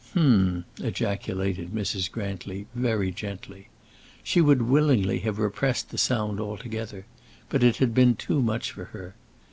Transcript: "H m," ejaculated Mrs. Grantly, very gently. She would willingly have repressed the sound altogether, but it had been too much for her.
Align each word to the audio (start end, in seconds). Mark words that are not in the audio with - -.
"H 0.13 0.17
m," 0.17 0.65
ejaculated 0.79 1.69
Mrs. 1.75 2.09
Grantly, 2.09 2.65
very 2.73 3.11
gently. 3.11 3.67
She 4.23 4.41
would 4.41 4.63
willingly 4.63 5.19
have 5.19 5.37
repressed 5.37 5.91
the 5.91 5.99
sound 5.99 6.39
altogether, 6.39 7.05
but 7.49 7.61
it 7.61 7.77
had 7.77 7.93
been 7.93 8.15
too 8.15 8.41
much 8.41 8.71
for 8.71 8.85
her. 8.85 9.13